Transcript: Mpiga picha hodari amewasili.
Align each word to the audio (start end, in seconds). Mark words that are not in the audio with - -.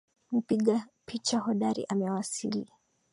Mpiga 0.31 0.87
picha 1.05 1.39
hodari 1.39 1.85
amewasili. 1.89 2.71